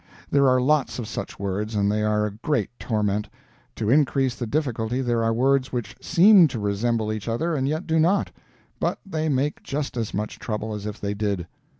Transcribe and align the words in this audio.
There 0.31 0.49
are 0.49 0.59
lots 0.59 0.97
of 0.97 1.07
such 1.07 1.37
words 1.37 1.75
and 1.75 1.91
they 1.91 2.01
are 2.01 2.25
a 2.25 2.31
great 2.31 2.71
torment. 2.79 3.29
To 3.75 3.91
increase 3.91 4.33
the 4.33 4.47
difficulty 4.47 4.99
there 4.99 5.23
are 5.23 5.31
words 5.31 5.71
which 5.71 5.95
SEEM 6.01 6.47
to 6.47 6.59
resemble 6.59 7.13
each 7.13 7.27
other, 7.27 7.53
and 7.53 7.67
yet 7.67 7.85
do 7.85 7.99
not; 7.99 8.31
but 8.79 8.97
they 9.05 9.29
make 9.29 9.61
just 9.61 9.97
as 9.97 10.11
much 10.11 10.39
trouble 10.39 10.73
as 10.73 10.87
if 10.87 10.99
they 10.99 11.13
did. 11.13 11.45